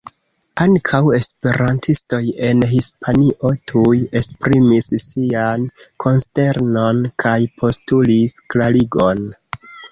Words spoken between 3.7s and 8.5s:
tuj esprimis sian konsternon kaj postulis